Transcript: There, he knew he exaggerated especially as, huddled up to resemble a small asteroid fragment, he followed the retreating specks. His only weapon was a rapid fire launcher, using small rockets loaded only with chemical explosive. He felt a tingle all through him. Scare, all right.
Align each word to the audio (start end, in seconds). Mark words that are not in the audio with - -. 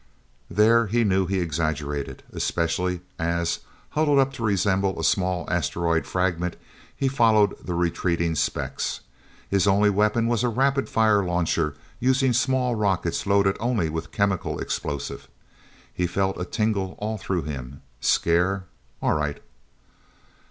There, 0.49 0.87
he 0.87 1.03
knew 1.03 1.27
he 1.27 1.39
exaggerated 1.39 2.23
especially 2.33 3.01
as, 3.19 3.59
huddled 3.89 4.17
up 4.17 4.33
to 4.33 4.43
resemble 4.43 4.99
a 4.99 5.03
small 5.03 5.47
asteroid 5.47 6.07
fragment, 6.07 6.55
he 6.97 7.07
followed 7.07 7.53
the 7.63 7.75
retreating 7.75 8.33
specks. 8.33 9.01
His 9.47 9.67
only 9.67 9.91
weapon 9.91 10.25
was 10.25 10.43
a 10.43 10.49
rapid 10.49 10.89
fire 10.89 11.23
launcher, 11.23 11.75
using 11.99 12.33
small 12.33 12.73
rockets 12.73 13.27
loaded 13.27 13.55
only 13.59 13.89
with 13.89 14.11
chemical 14.11 14.57
explosive. 14.57 15.27
He 15.93 16.07
felt 16.07 16.41
a 16.41 16.45
tingle 16.45 16.95
all 16.97 17.19
through 17.19 17.43
him. 17.43 17.83
Scare, 17.99 18.63
all 19.03 19.13
right. 19.13 19.39